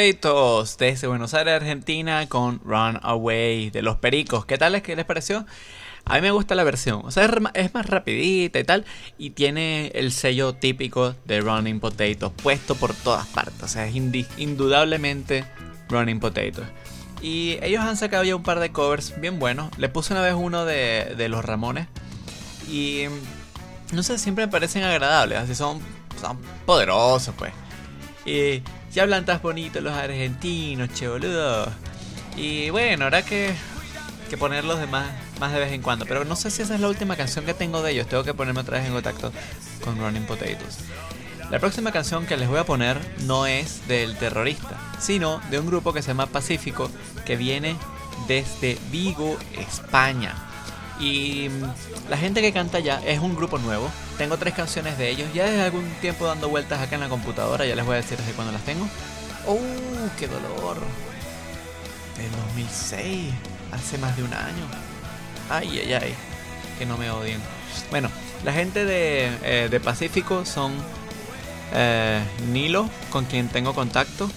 Potatoes 0.00 0.78
desde 0.78 1.08
Buenos 1.08 1.34
Aires, 1.34 1.52
Argentina, 1.52 2.26
con 2.26 2.58
Run 2.64 2.98
Away 3.02 3.68
de 3.68 3.82
los 3.82 3.96
Pericos. 3.96 4.46
¿Qué 4.46 4.56
tal 4.56 4.80
que 4.80 4.96
les 4.96 5.04
pareció? 5.04 5.44
A 6.06 6.14
mí 6.14 6.22
me 6.22 6.30
gusta 6.30 6.54
la 6.54 6.64
versión, 6.64 7.02
o 7.04 7.10
sea, 7.10 7.30
es 7.52 7.74
más 7.74 7.86
rapidita 7.86 8.58
y 8.58 8.64
tal, 8.64 8.86
y 9.18 9.30
tiene 9.30 9.88
el 9.88 10.12
sello 10.12 10.54
típico 10.54 11.14
de 11.26 11.42
Running 11.42 11.80
Potatoes 11.80 12.32
puesto 12.42 12.76
por 12.76 12.94
todas 12.94 13.26
partes, 13.26 13.62
o 13.62 13.68
sea, 13.68 13.86
es 13.86 13.94
indudablemente 14.38 15.44
Running 15.90 16.18
Potatoes. 16.18 16.68
Y 17.20 17.58
ellos 17.60 17.82
han 17.82 17.98
sacado 17.98 18.24
ya 18.24 18.34
un 18.34 18.42
par 18.42 18.58
de 18.58 18.72
covers 18.72 19.20
bien 19.20 19.38
buenos. 19.38 19.76
Le 19.76 19.90
puse 19.90 20.14
una 20.14 20.22
vez 20.22 20.34
uno 20.34 20.64
de, 20.64 21.14
de 21.14 21.28
los 21.28 21.44
Ramones 21.44 21.88
y 22.70 23.04
no 23.92 24.02
sé, 24.02 24.16
siempre 24.16 24.46
me 24.46 24.50
parecen 24.50 24.82
agradables, 24.82 25.38
así 25.38 25.54
son, 25.54 25.78
son 26.18 26.38
poderosos, 26.64 27.34
pues. 27.36 27.52
Y 28.24 28.62
ya 28.92 29.02
hablan 29.02 29.24
tan 29.24 29.40
bonitos 29.42 29.82
los 29.82 29.92
argentinos, 29.92 30.92
che 30.92 31.08
boludo. 31.08 31.68
Y 32.36 32.70
bueno, 32.70 33.04
habrá 33.04 33.22
que, 33.22 33.52
que 34.28 34.36
ponerlos 34.36 34.78
de 34.80 34.86
más, 34.86 35.06
más 35.38 35.52
de 35.52 35.60
vez 35.60 35.72
en 35.72 35.82
cuando. 35.82 36.06
Pero 36.06 36.24
no 36.24 36.36
sé 36.36 36.50
si 36.50 36.62
esa 36.62 36.74
es 36.74 36.80
la 36.80 36.88
última 36.88 37.16
canción 37.16 37.44
que 37.44 37.54
tengo 37.54 37.82
de 37.82 37.92
ellos. 37.92 38.08
Tengo 38.08 38.24
que 38.24 38.34
ponerme 38.34 38.60
otra 38.60 38.78
vez 38.78 38.86
en 38.86 38.92
contacto 38.92 39.32
con 39.84 39.98
Running 39.98 40.24
Potatoes. 40.24 40.78
La 41.50 41.58
próxima 41.58 41.90
canción 41.90 42.26
que 42.26 42.36
les 42.36 42.48
voy 42.48 42.58
a 42.58 42.64
poner 42.64 42.98
no 43.22 43.46
es 43.46 43.88
del 43.88 44.16
terrorista, 44.16 44.78
sino 45.00 45.40
de 45.50 45.58
un 45.58 45.66
grupo 45.66 45.92
que 45.92 46.00
se 46.00 46.08
llama 46.08 46.26
Pacífico, 46.26 46.88
que 47.24 47.36
viene 47.36 47.76
desde 48.28 48.78
Vigo, 48.92 49.36
España. 49.58 50.34
Y 51.00 51.48
mm, 51.48 52.08
la 52.10 52.16
gente 52.16 52.40
que 52.40 52.52
canta 52.52 52.78
ya 52.78 53.00
es 53.04 53.18
un 53.18 53.34
grupo 53.34 53.58
nuevo. 53.58 53.90
Tengo 54.20 54.36
tres 54.36 54.52
canciones 54.52 54.98
de 54.98 55.08
ellos. 55.08 55.32
Ya 55.32 55.46
desde 55.46 55.62
algún 55.62 55.88
tiempo 56.02 56.26
dando 56.26 56.50
vueltas 56.50 56.78
acá 56.78 56.96
en 56.96 57.00
la 57.00 57.08
computadora. 57.08 57.64
Ya 57.64 57.74
les 57.74 57.86
voy 57.86 57.94
a 57.94 58.02
decir 58.02 58.18
desde 58.18 58.32
cuándo 58.32 58.52
las 58.52 58.60
tengo. 58.66 58.86
¡Oh, 59.46 59.58
qué 60.18 60.28
dolor! 60.28 60.76
Del 62.18 62.30
2006. 62.48 63.32
Hace 63.72 63.96
más 63.96 64.14
de 64.18 64.24
un 64.24 64.34
año. 64.34 64.66
Ay, 65.48 65.80
ay, 65.86 65.94
ay. 65.94 66.14
Que 66.78 66.84
no 66.84 66.98
me 66.98 67.10
odien. 67.10 67.40
Bueno, 67.90 68.10
la 68.44 68.52
gente 68.52 68.84
de, 68.84 69.30
eh, 69.42 69.68
de 69.70 69.80
Pacífico 69.80 70.44
son 70.44 70.74
eh, 71.72 72.22
Nilo, 72.52 72.90
con 73.08 73.24
quien 73.24 73.48
tengo 73.48 73.74
contacto, 73.74 74.30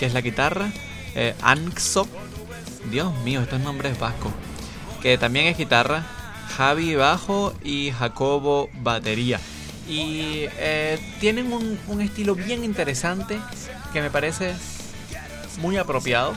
que 0.00 0.06
es 0.06 0.14
la 0.14 0.20
guitarra. 0.20 0.72
Eh, 1.14 1.36
Anxo. 1.42 2.08
Dios 2.90 3.14
mío, 3.22 3.42
estos 3.42 3.60
nombres 3.60 4.00
vascos 4.00 4.32
que 5.00 5.16
también 5.16 5.46
es 5.46 5.56
guitarra, 5.56 6.04
Javi 6.56 6.94
bajo 6.94 7.52
y 7.62 7.90
Jacobo 7.90 8.68
batería. 8.80 9.40
Y 9.88 10.46
eh, 10.58 10.98
tienen 11.20 11.52
un, 11.52 12.00
estilo 12.00 12.34
bien 12.34 12.64
interesante 12.64 13.38
que 13.92 14.02
me 14.02 14.10
parece 14.10 14.54
muy 15.60 15.76
apropiado 15.76 16.34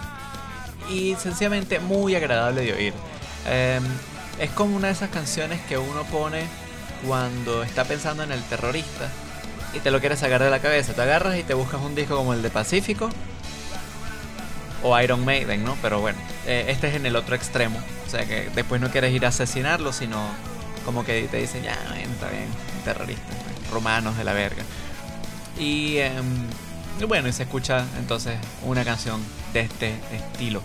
y 0.90 1.16
sencillamente 1.16 1.80
muy 1.80 2.16
agradable 2.16 2.62
de 2.62 2.74
oír. 2.74 2.94
Eh, 3.48 3.80
es 4.40 4.50
como 4.52 4.76
una 4.76 4.88
de 4.88 4.94
esas 4.94 5.10
canciones 5.10 5.60
que 5.62 5.78
uno 5.78 6.04
pone 6.06 6.46
cuando 7.06 7.64
está 7.64 7.84
pensando 7.84 8.24
en 8.24 8.32
el 8.32 8.42
terrorista 8.44 9.10
y 9.74 9.80
te 9.80 9.92
lo 9.92 10.00
quieres 10.00 10.20
sacar 10.20 10.42
de 10.42 10.50
la 10.50 10.60
cabeza. 10.60 10.94
Te 10.94 11.02
agarras 11.02 11.38
y 11.38 11.44
te 11.44 11.54
buscas 11.54 11.82
un 11.82 11.96
disco 11.96 12.16
como 12.16 12.34
el 12.34 12.42
de 12.42 12.50
Pacífico 12.50 13.10
o 14.84 15.00
Iron 15.00 15.24
Maiden, 15.24 15.64
¿no? 15.64 15.78
Pero 15.82 16.00
bueno, 16.00 16.18
eh, 16.46 16.66
este 16.70 16.90
es 16.90 16.96
en 16.96 17.06
el 17.06 17.16
otro 17.16 17.36
extremo. 17.36 17.80
O 18.12 18.14
sea 18.14 18.26
que 18.26 18.50
después 18.54 18.82
no 18.82 18.92
quieres 18.92 19.14
ir 19.14 19.26
a 19.26 19.30
asesinarlo, 19.30 19.94
sino 19.94 20.20
como 20.84 21.06
que 21.06 21.30
te 21.32 21.38
dicen, 21.38 21.64
ya, 21.64 21.72
está 21.74 22.30
bien, 22.30 22.48
terroristas, 22.84 23.38
romanos 23.72 24.18
de 24.18 24.26
la 24.26 24.34
verga. 24.34 24.64
Y 25.58 25.96
em, 26.00 26.46
y 27.00 27.06
bueno, 27.06 27.30
y 27.30 27.32
se 27.32 27.44
escucha 27.44 27.86
entonces 27.98 28.38
una 28.66 28.84
canción 28.84 29.24
de 29.54 29.62
este 29.62 29.96
estilo. 30.12 30.62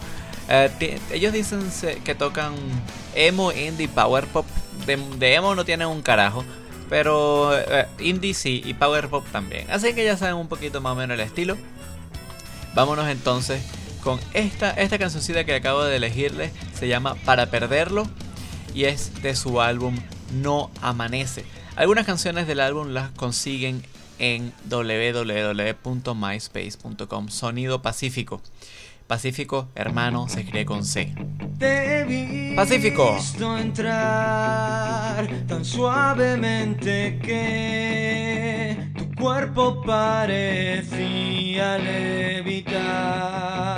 Eh, 0.48 0.98
ellos 1.12 1.32
dicen 1.32 1.70
que 2.02 2.16
tocan 2.16 2.54
emo, 3.14 3.52
indie, 3.52 3.87
power 3.87 4.26
pop. 4.26 4.46
De, 4.85 4.96
de 4.96 5.35
emo 5.35 5.54
no 5.54 5.64
tienen 5.64 5.87
un 5.87 6.02
carajo. 6.02 6.44
Pero 6.90 7.56
eh, 7.56 7.87
indie 8.00 8.35
sí 8.35 8.61
y 8.64 8.74
power 8.74 9.09
pop 9.09 9.24
también. 9.30 9.70
Así 9.70 9.94
que 9.94 10.04
ya 10.04 10.16
saben 10.16 10.35
un 10.35 10.48
poquito 10.48 10.80
más 10.80 10.94
o 10.94 10.96
menos 10.96 11.14
el 11.14 11.20
estilo. 11.20 11.56
Vámonos 12.74 13.09
entonces 13.09 13.62
con 14.07 14.19
esta, 14.35 14.71
esta 14.71 15.01
cancioncita 15.01 15.42
que 15.42 15.53
acabo 15.53 15.83
de 15.83 15.97
elegirles. 15.97 16.53
Se 16.75 16.87
llama 16.87 17.16
Para 17.25 17.51
Perderlo 17.51 18.07
y 18.73 18.85
es 18.85 19.21
de 19.21 19.35
su 19.35 19.61
álbum 19.61 19.97
No 20.33 20.71
Amanece. 20.81 21.45
Algunas 21.75 22.07
canciones 22.07 22.47
del 22.47 22.61
álbum 22.61 22.90
las 22.90 23.11
consiguen 23.11 23.83
en 24.21 24.53
www.myspace.com. 24.71 27.29
Sonido 27.31 27.83
Pacífico. 27.83 28.40
Pacífico, 29.09 29.69
hermano, 29.75 30.29
se 30.29 30.42
escribe 30.42 30.66
con 30.66 30.85
C. 30.85 31.12
Te 31.59 32.55
Pacífico. 32.55 33.16
visto 33.16 33.59
entrar 33.59 35.27
tan 35.49 35.64
suavemente 35.64 37.19
que 37.21 38.92
tu 38.97 39.12
cuerpo 39.16 39.83
parecía 39.83 41.77
levitar. 41.79 43.76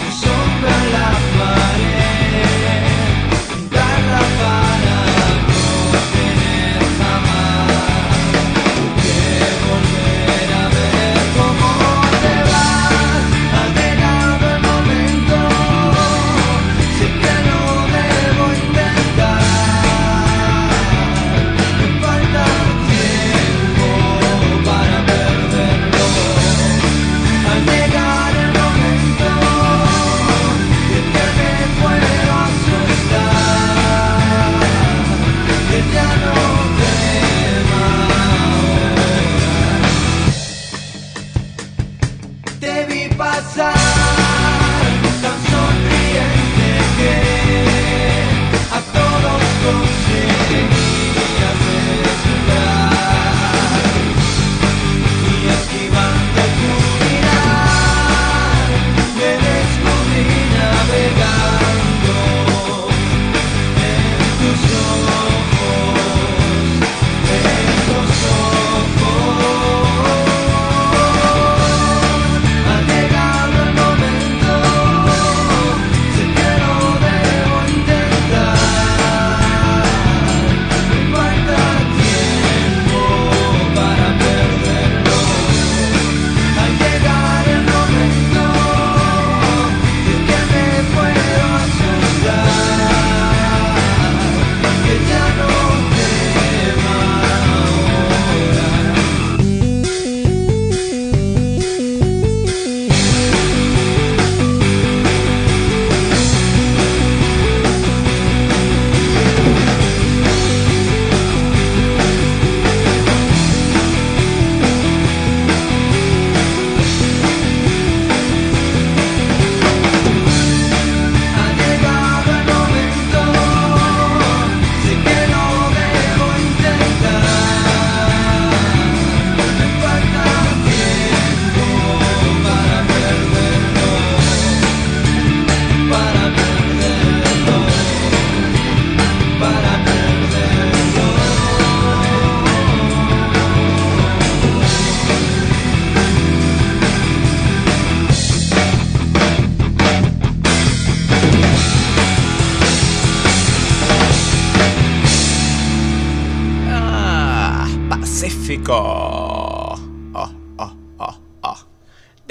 Tu 0.00 0.12
sombra 0.12 0.76
la 0.94 1.08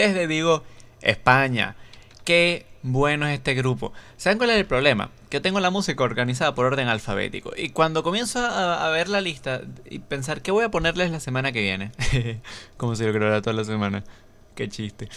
Desde 0.08 0.26
Vigo, 0.26 0.64
España. 1.02 1.76
Qué 2.24 2.66
bueno 2.82 3.28
es 3.28 3.34
este 3.34 3.54
grupo. 3.56 3.92
¿Saben 4.16 4.38
cuál 4.38 4.52
es 4.52 4.58
el 4.58 4.66
problema? 4.66 5.12
Que 5.30 5.42
tengo 5.42 5.60
la 5.60 5.70
música 5.70 6.02
organizada 6.02 6.56
por 6.56 6.66
orden 6.66 6.88
alfabético. 6.88 7.52
Y 7.58 7.70
cuando 7.70 8.04
comienzo 8.04 8.40
a, 8.40 8.90
ver 8.90 9.10
la 9.10 9.20
lista 9.20 9.62
y 9.90 10.00
pensar 10.00 10.42
qué 10.42 10.52
voy 10.52 10.64
a 10.64 10.72
ponerles 10.72 11.12
la 11.12 11.20
semana 11.20 11.52
que 11.52 11.62
viene. 11.62 11.92
Como 12.78 12.96
si 12.96 13.04
lo 13.04 13.12
creara 13.12 13.42
toda 13.42 13.54
la 13.54 13.66
semana. 13.66 14.06
Qué 14.56 14.70
chiste. 14.70 15.10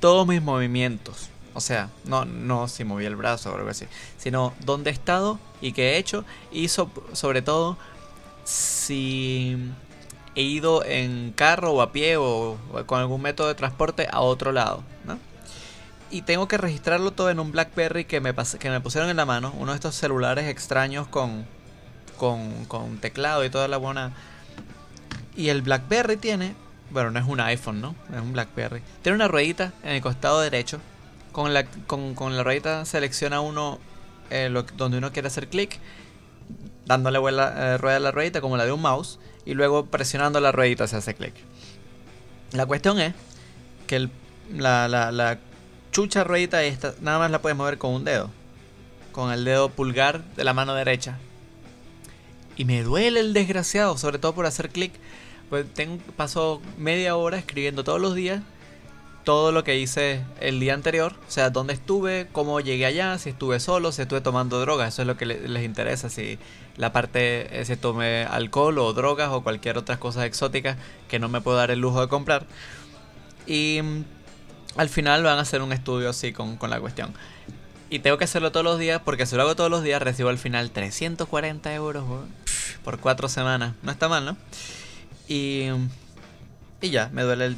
todos 0.00 0.26
mis 0.26 0.42
movimientos. 0.42 1.29
O 1.55 1.61
sea, 1.61 1.90
no, 2.05 2.24
no 2.24 2.68
si 2.68 2.85
moví 2.85 3.05
el 3.05 3.16
brazo 3.16 3.53
o 3.53 3.57
algo 3.57 3.68
así, 3.70 3.87
sino 4.18 4.55
dónde 4.61 4.90
he 4.90 4.92
estado 4.92 5.38
y 5.61 5.72
qué 5.72 5.92
he 5.94 5.98
hecho 5.98 6.24
y 6.53 6.68
so- 6.68 6.90
sobre 7.12 7.42
todo 7.42 7.76
si 8.44 9.57
he 10.35 10.42
ido 10.42 10.85
en 10.85 11.33
carro 11.37 11.72
o 11.72 11.83
a 11.83 11.92
pie 11.92 12.16
o, 12.16 12.57
o 12.72 12.87
con 12.87 13.00
algún 13.00 13.20
método 13.22 13.48
de 13.48 13.55
transporte 13.55 14.09
a 14.11 14.20
otro 14.20 14.53
lado, 14.53 14.83
¿no? 15.05 15.18
Y 16.10 16.22
tengo 16.22 16.48
que 16.48 16.56
registrarlo 16.58 17.12
todo 17.12 17.30
en 17.30 17.38
un 17.38 17.52
BlackBerry 17.52 18.04
que 18.04 18.20
me, 18.20 18.34
pas- 18.34 18.58
que 18.58 18.68
me 18.68 18.80
pusieron 18.80 19.10
en 19.10 19.16
la 19.16 19.24
mano, 19.24 19.54
uno 19.58 19.72
de 19.72 19.76
estos 19.76 19.94
celulares 19.94 20.48
extraños 20.48 21.06
con, 21.06 21.46
con, 22.16 22.64
con 22.64 22.98
teclado 22.98 23.44
y 23.44 23.50
toda 23.50 23.68
la 23.68 23.76
buena... 23.76 24.12
Y 25.36 25.48
el 25.50 25.62
BlackBerry 25.62 26.16
tiene, 26.16 26.54
bueno, 26.90 27.12
no 27.12 27.20
es 27.20 27.26
un 27.26 27.38
iPhone, 27.40 27.80
¿no? 27.80 27.94
Es 28.12 28.20
un 28.20 28.32
BlackBerry. 28.32 28.82
Tiene 29.02 29.14
una 29.16 29.28
ruedita 29.28 29.72
en 29.84 29.90
el 29.92 30.00
costado 30.02 30.40
derecho. 30.40 30.80
Con 31.30 31.54
la, 31.54 31.64
con, 31.64 32.16
con 32.16 32.36
la 32.36 32.42
ruedita 32.42 32.84
selecciona 32.84 33.40
uno 33.40 33.78
eh, 34.30 34.52
donde 34.76 34.98
uno 34.98 35.12
quiere 35.12 35.28
hacer 35.28 35.46
clic 35.48 35.78
dándole 36.86 37.20
vuela- 37.20 37.54
eh, 37.56 37.78
rueda 37.78 37.98
a 37.98 38.00
la 38.00 38.10
ruedita 38.10 38.40
como 38.40 38.56
la 38.56 38.64
de 38.64 38.72
un 38.72 38.82
mouse 38.82 39.20
y 39.44 39.54
luego 39.54 39.86
presionando 39.86 40.40
la 40.40 40.50
ruedita 40.50 40.88
se 40.88 40.96
hace 40.96 41.14
clic. 41.14 41.34
La 42.50 42.66
cuestión 42.66 42.98
es 42.98 43.14
que 43.86 43.94
el- 43.94 44.10
la- 44.52 44.88
la 44.88 45.38
chucha 45.92 46.24
ruedita 46.24 46.62
esta 46.62 46.94
nada 47.00 47.18
más 47.18 47.31
la 47.31 47.40
puedes 47.42 47.57
mover 47.57 47.79
con 47.79 47.92
un 47.92 48.05
dedo, 48.05 48.31
con 49.12 49.33
el 49.33 49.44
dedo 49.44 49.68
pulgar 49.70 50.22
de 50.37 50.44
la 50.44 50.55
mano 50.55 50.74
derecha. 50.74 51.18
Y 52.57 52.64
me 52.64 52.83
duele 52.83 53.20
el 53.20 53.33
desgraciado, 53.33 53.96
sobre 53.96 54.18
todo 54.18 54.35
por 54.35 54.46
hacer 54.46 54.68
clic. 54.70 54.92
Pues 55.48 55.66
tengo, 55.72 55.98
paso 56.16 56.61
media 56.79 57.16
hora 57.16 57.38
escribiendo 57.38 57.83
todos 57.85 58.00
los 58.00 58.14
días 58.14 58.42
todo 59.24 59.53
lo 59.53 59.64
que 59.64 59.79
hice 59.79 60.24
el 60.40 60.59
día 60.61 60.72
anterior, 60.72 61.12
o 61.29 61.31
sea, 61.31 61.50
dónde 61.50 61.74
estuve, 61.74 62.26
cómo 62.33 62.59
llegué 62.59 62.87
allá, 62.87 63.18
si 63.18 63.29
estuve 63.29 63.61
solo, 63.61 63.92
si 63.92 64.00
estuve 64.03 64.22
tomando 64.22 64.59
drogas, 64.61 64.94
eso 64.94 65.03
es 65.03 65.07
lo 65.07 65.18
que 65.18 65.26
le- 65.26 65.46
les 65.46 65.62
interesa, 65.62 66.09
si 66.09 66.38
la 66.79 66.92
parte, 66.92 67.61
eh, 67.61 67.64
si 67.66 67.76
tomé 67.76 68.24
alcohol 68.24 68.79
o 68.79 68.92
drogas 68.94 69.29
o 69.31 69.42
cualquier 69.42 69.76
otra 69.76 70.00
cosa 70.00 70.24
exótica 70.24 70.79
que 71.07 71.18
no 71.18 71.29
me 71.29 71.42
puedo 71.42 71.59
dar 71.59 71.70
el 71.70 71.81
lujo 71.81 72.00
de 72.00 72.09
comprar. 72.09 72.46
Y 73.46 73.81
mm, 73.83 74.05
al 74.76 74.88
final 74.88 75.22
van 75.22 75.38
a 75.38 75.42
hacer 75.42 75.62
un 75.62 75.72
estudio 75.72 76.11
así 76.11 76.33
con, 76.33 76.56
con 76.56 76.70
la 76.70 76.80
cuestión. 76.80 77.12
Y 77.90 77.98
tengo 77.98 78.18
que 78.18 78.24
hacerlo 78.24 78.52
todos 78.52 78.64
los 78.64 78.78
días 78.78 79.02
porque 79.04 79.26
si 79.26 79.35
lo 79.35 79.42
hago 79.42 79.56
todos 79.56 79.70
los 79.70 79.83
días 79.83 80.00
recibo 80.00 80.28
al 80.28 80.38
final 80.38 80.70
340 80.70 81.74
euros 81.74 82.04
por 82.85 83.00
cuatro 83.00 83.28
semanas. 83.28 83.74
No 83.83 83.90
está 83.90 84.09
mal, 84.09 84.24
¿no? 84.24 84.37
Y, 85.26 85.66
y 86.80 86.90
ya, 86.90 87.09
me 87.12 87.22
duele 87.22 87.46
el 87.46 87.56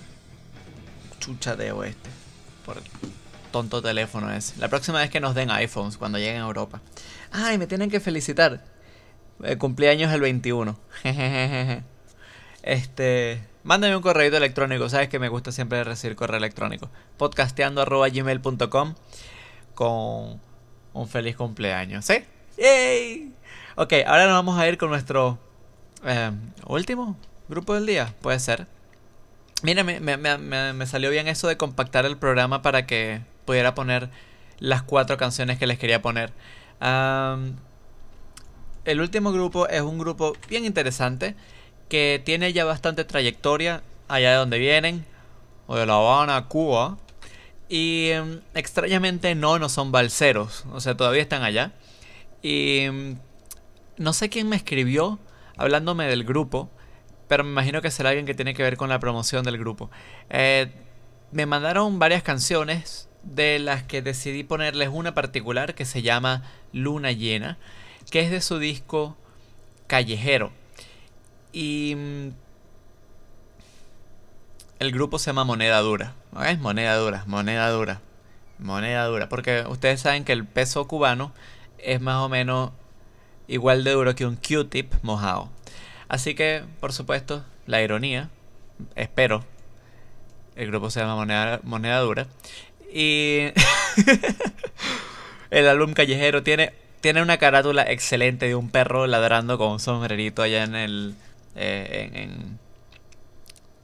chuchateo 1.20 1.84
este. 1.84 2.10
Por 2.64 2.78
el 2.78 2.84
tonto 3.50 3.82
teléfono 3.82 4.32
ese. 4.32 4.58
La 4.58 4.68
próxima 4.68 5.00
vez 5.00 5.10
que 5.10 5.20
nos 5.20 5.34
den 5.34 5.50
iPhones 5.50 5.98
cuando 5.98 6.18
lleguen 6.18 6.42
a 6.42 6.46
Europa. 6.46 6.80
Ay, 7.30 7.58
me 7.58 7.66
tienen 7.66 7.90
que 7.90 8.00
felicitar. 8.00 8.64
Eh, 9.42 9.56
cumpleaños 9.58 10.12
el 10.12 10.20
21. 10.22 10.78
este. 12.62 13.51
Mándame 13.64 13.94
un 13.96 14.02
correo 14.02 14.36
electrónico. 14.36 14.88
Sabes 14.88 15.08
que 15.08 15.18
me 15.18 15.28
gusta 15.28 15.52
siempre 15.52 15.84
recibir 15.84 16.16
correo 16.16 16.38
electrónico. 16.38 16.90
Podcasteando.gmail.com 17.16 18.94
con 19.74 20.40
un 20.92 21.08
feliz 21.08 21.36
cumpleaños. 21.36 22.04
¿Sí? 22.04 22.24
¡Yay! 22.58 23.32
Ok, 23.76 23.94
ahora 24.06 24.24
nos 24.24 24.34
vamos 24.34 24.58
a 24.58 24.68
ir 24.68 24.76
con 24.78 24.90
nuestro 24.90 25.38
eh, 26.04 26.30
último 26.66 27.16
grupo 27.48 27.74
del 27.74 27.86
día. 27.86 28.14
Puede 28.20 28.38
ser. 28.40 28.66
Mira, 29.62 29.84
me, 29.84 30.86
salió 30.86 31.10
bien 31.10 31.28
eso 31.28 31.46
de 31.46 31.56
compactar 31.56 32.04
el 32.04 32.16
programa 32.16 32.62
para 32.62 32.84
que 32.84 33.22
pudiera 33.44 33.74
poner 33.76 34.10
las 34.58 34.82
cuatro 34.82 35.16
canciones 35.16 35.58
que 35.58 35.68
les 35.68 35.78
quería 35.78 36.02
poner. 36.02 36.32
El 38.84 39.00
último 39.00 39.30
grupo 39.30 39.68
es 39.68 39.82
un 39.82 39.98
grupo 39.98 40.32
bien 40.48 40.64
interesante 40.64 41.36
que 41.92 42.22
tiene 42.24 42.54
ya 42.54 42.64
bastante 42.64 43.04
trayectoria 43.04 43.82
allá 44.08 44.30
de 44.30 44.36
donde 44.36 44.58
vienen, 44.58 45.04
o 45.66 45.76
de 45.76 45.84
La 45.84 45.96
Habana, 45.96 46.48
Cuba. 46.48 46.96
Y 47.68 48.08
em, 48.08 48.40
extrañamente 48.54 49.34
no, 49.34 49.58
no 49.58 49.68
son 49.68 49.92
balseros, 49.92 50.64
o 50.72 50.80
sea, 50.80 50.96
todavía 50.96 51.20
están 51.20 51.42
allá. 51.42 51.72
Y 52.40 52.78
em, 52.78 53.18
no 53.98 54.14
sé 54.14 54.30
quién 54.30 54.48
me 54.48 54.56
escribió 54.56 55.18
hablándome 55.58 56.06
del 56.06 56.24
grupo, 56.24 56.70
pero 57.28 57.44
me 57.44 57.50
imagino 57.50 57.82
que 57.82 57.90
será 57.90 58.08
alguien 58.08 58.24
que 58.24 58.32
tiene 58.32 58.54
que 58.54 58.62
ver 58.62 58.78
con 58.78 58.88
la 58.88 58.98
promoción 58.98 59.44
del 59.44 59.58
grupo. 59.58 59.90
Eh, 60.30 60.72
me 61.30 61.44
mandaron 61.44 61.98
varias 61.98 62.22
canciones 62.22 63.10
de 63.22 63.58
las 63.58 63.82
que 63.82 64.00
decidí 64.00 64.44
ponerles 64.44 64.88
una 64.90 65.14
particular 65.14 65.74
que 65.74 65.84
se 65.84 66.00
llama 66.00 66.42
Luna 66.72 67.12
Llena, 67.12 67.58
que 68.10 68.20
es 68.20 68.30
de 68.30 68.40
su 68.40 68.58
disco 68.58 69.18
Callejero. 69.88 70.61
Y 71.52 71.94
mm, 71.96 72.28
el 74.78 74.92
grupo 74.92 75.18
se 75.18 75.26
llama 75.26 75.44
Moneda 75.44 75.80
Dura. 75.80 76.14
¿no 76.32 76.42
es? 76.44 76.58
Moneda 76.58 76.96
Dura, 76.96 77.24
moneda 77.26 77.70
dura, 77.70 78.00
moneda 78.58 79.04
dura. 79.06 79.28
Porque 79.28 79.64
ustedes 79.68 80.00
saben 80.00 80.24
que 80.24 80.32
el 80.32 80.46
peso 80.46 80.88
cubano 80.88 81.32
es 81.78 82.00
más 82.00 82.16
o 82.16 82.28
menos 82.28 82.70
igual 83.48 83.84
de 83.84 83.92
duro 83.92 84.14
que 84.14 84.26
un 84.26 84.36
Q-tip 84.36 84.92
mojado. 85.02 85.50
Así 86.08 86.34
que, 86.34 86.62
por 86.80 86.92
supuesto, 86.92 87.44
la 87.66 87.82
ironía, 87.82 88.30
espero, 88.96 89.44
el 90.56 90.68
grupo 90.68 90.90
se 90.90 91.00
llama 91.00 91.16
Moneda, 91.16 91.60
Moneda 91.62 92.00
Dura. 92.00 92.26
Y 92.92 93.48
el 95.50 95.68
álbum 95.68 95.94
Callejero 95.94 96.42
tiene, 96.42 96.72
tiene 97.00 97.22
una 97.22 97.38
carátula 97.38 97.82
excelente 97.82 98.46
de 98.46 98.54
un 98.54 98.70
perro 98.70 99.06
ladrando 99.06 99.58
con 99.58 99.72
un 99.72 99.80
sombrerito 99.80 100.42
allá 100.42 100.64
en 100.64 100.74
el... 100.74 101.14
eh, 101.56 102.10
en, 102.12 102.16
en- 102.16 102.58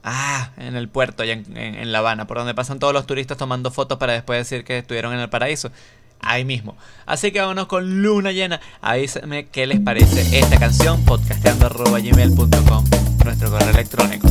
ah, 0.03 0.51
en 0.57 0.75
el 0.75 0.87
puerto, 0.89 1.23
allá 1.23 1.33
en, 1.33 1.55
en- 1.57 1.91
La 1.91 1.99
Habana, 1.99 2.27
por 2.27 2.37
donde 2.37 2.53
pasan 2.53 2.79
todos 2.79 2.93
los 2.93 3.05
turistas 3.05 3.37
tomando 3.37 3.71
fotos 3.71 3.97
para 3.97 4.13
después 4.13 4.39
decir 4.39 4.63
que 4.63 4.77
estuvieron 4.79 5.13
en 5.13 5.19
el 5.19 5.29
paraíso. 5.29 5.71
ahí 6.21 6.43
mismo. 6.43 6.75
Así 7.05 7.31
que 7.31 7.39
vámonos 7.39 7.67
con 7.67 8.01
luna 8.01 8.31
llena. 8.33 8.59
Avísenme 8.81 9.47
qué 9.47 9.65
les 9.67 9.79
parece 9.79 10.37
esta 10.37 10.57
canción, 10.59 11.03
podcasteando.gmail.com, 11.05 12.85
nuestro 13.23 13.49
correo 13.49 13.69
electrónico. 13.69 14.27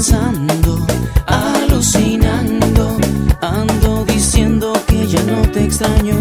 Pensando, 0.00 0.86
alucinando, 1.26 2.96
ando 3.42 4.02
diciendo 4.06 4.72
que 4.86 5.06
ya 5.06 5.22
no 5.24 5.42
te 5.52 5.64
extraño. 5.64 6.14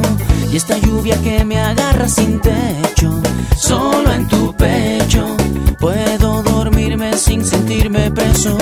Y 0.52 0.58
esta 0.58 0.78
lluvia 0.80 1.16
que 1.22 1.46
me 1.46 1.58
agarra 1.58 2.10
sin 2.10 2.42
techo, 2.42 3.22
solo 3.58 4.12
en 4.12 4.28
tu 4.28 4.54
pecho, 4.56 5.26
puedo 5.80 6.44
dormirme 6.44 7.14
sin 7.18 7.46
sentirme 7.46 8.12
preso. 8.12 8.58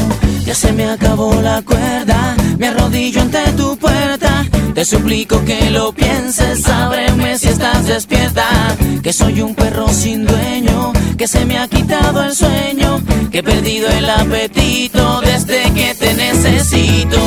Ya 0.46 0.54
se 0.54 0.72
me 0.72 0.86
acabó 0.88 1.34
la 1.42 1.64
cuerda, 1.64 2.36
me 2.60 2.68
arrodillo 2.68 3.20
ante 3.22 3.42
tu 3.54 3.76
puerta. 3.76 4.46
Te 4.76 4.86
suplico 4.86 5.44
que 5.44 5.72
lo 5.72 5.94
pienses, 5.94 6.64
ábreme 6.68 7.40
si 7.40 7.48
estás 7.48 7.88
despierta. 7.88 8.46
Que 9.02 9.12
soy 9.12 9.42
un 9.42 9.56
perro 9.56 9.88
sin 9.90 10.28
dueño, 10.28 10.94
que 11.18 11.28
se 11.28 11.46
me 11.46 11.58
ha 11.58 11.68
quitado 11.68 12.24
el 12.24 12.36
sueño, 12.36 13.02
que 13.32 13.40
he 13.40 13.44
perdido 13.44 13.90
el 13.90 14.08
apetito 14.08 15.22
desde 15.22 15.72
que 15.74 15.96
te 15.96 16.14
necesito. 16.14 17.18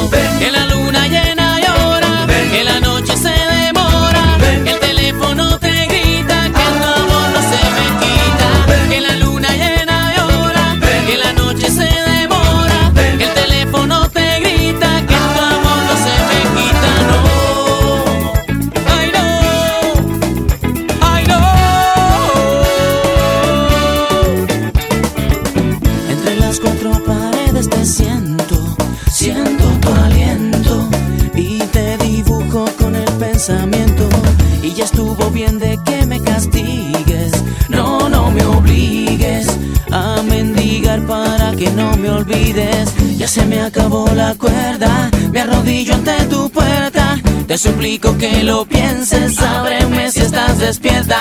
Se 43.31 43.47
me 43.47 43.61
acabó 43.61 44.09
la 44.13 44.35
cuerda, 44.35 45.09
me 45.31 45.41
arrodillo 45.41 45.95
ante 45.95 46.25
tu 46.25 46.51
puerta. 46.51 47.17
Te 47.47 47.57
suplico 47.57 48.19
que 48.19 48.43
lo 48.43 48.65
pienses, 48.65 49.39
ábreme 49.39 50.11
si 50.11 50.21
estás 50.23 50.59
despierta. 50.59 51.21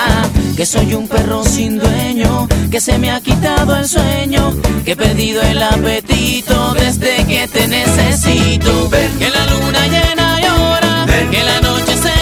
Que 0.56 0.66
soy 0.66 0.94
un 0.94 1.06
perro 1.06 1.44
sin 1.44 1.78
dueño, 1.78 2.48
que 2.68 2.80
se 2.80 2.98
me 2.98 3.12
ha 3.12 3.20
quitado 3.20 3.76
el 3.76 3.86
sueño, 3.86 4.56
que 4.84 4.92
he 4.92 4.96
perdido 4.96 5.40
el 5.42 5.62
apetito 5.62 6.74
desde 6.74 7.24
que 7.26 7.46
te 7.46 7.68
necesito. 7.68 8.90
Que 8.90 9.30
la 9.30 9.46
luna 9.46 9.86
llena 9.86 10.40
llora, 10.40 11.06
que 11.30 11.44
la 11.44 11.60
noche 11.60 11.96
se 11.96 12.19